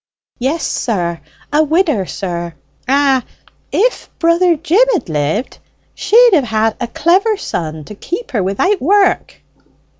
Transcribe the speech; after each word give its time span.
"Yes, 0.39 0.65
sir: 0.65 1.21
a 1.53 1.63
widder, 1.63 2.07
sir. 2.07 2.55
Ah, 2.87 3.23
if 3.71 4.09
brother 4.17 4.55
Jim 4.55 4.83
had 4.93 5.09
lived 5.09 5.59
she'd 5.93 6.31
have 6.33 6.43
had 6.45 6.75
a 6.81 6.87
clever 6.87 7.37
son 7.37 7.83
to 7.83 7.93
keep 7.93 8.31
her 8.31 8.41
without 8.41 8.81
work!" 8.81 9.39